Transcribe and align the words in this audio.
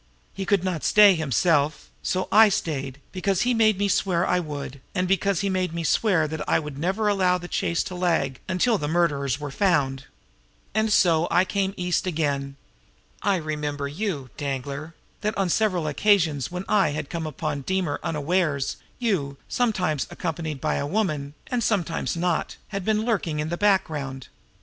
He 0.33 0.47
could 0.47 0.63
not 0.63 0.83
stay 0.83 1.13
himself; 1.13 1.91
and 2.01 2.07
so 2.07 2.27
I 2.31 2.49
stayed 2.49 2.99
because 3.11 3.41
he 3.43 3.53
made 3.53 3.77
me 3.77 3.87
swear 3.87 4.25
I 4.25 4.39
would, 4.39 4.81
and 4.95 5.07
because 5.07 5.41
he 5.41 5.47
made 5.47 5.75
me 5.75 5.83
swear 5.83 6.27
that 6.27 6.41
I 6.49 6.57
would 6.57 6.79
never 6.79 7.07
allow 7.07 7.37
the 7.37 7.47
chase 7.47 7.83
to 7.83 7.93
lag 7.93 8.39
until 8.49 8.79
the 8.79 8.87
murderers 8.87 9.39
were 9.39 9.51
found. 9.51 10.05
"And 10.73 10.91
so 10.91 11.27
I 11.29 11.45
came 11.45 11.75
East 11.77 12.07
again. 12.07 12.55
I 13.21 13.35
remembered 13.35 13.89
you, 13.93 14.31
Danglar 14.37 14.95
that 15.21 15.37
on 15.37 15.49
several 15.49 15.85
occasions 15.85 16.49
when 16.51 16.65
I 16.67 16.93
had 16.93 17.11
come 17.11 17.27
upon 17.27 17.61
Deemer 17.61 17.99
unawares, 18.01 18.77
you, 18.97 19.37
sometimes 19.47 20.07
accompanied 20.09 20.59
by 20.59 20.77
a 20.77 20.87
woman, 20.87 21.35
and 21.45 21.63
sometimes 21.63 22.17
not, 22.17 22.55
had 22.69 22.83
been 22.83 23.05
lurking 23.05 23.39
in 23.39 23.49
the 23.49 23.55
background. 23.57 24.29